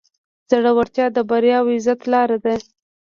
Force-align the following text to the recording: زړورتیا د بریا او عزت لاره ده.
زړورتیا 0.49 1.05
د 1.13 1.17
بریا 1.29 1.57
او 1.61 1.67
عزت 1.75 2.01
لاره 2.11 2.37
ده. 2.43 2.55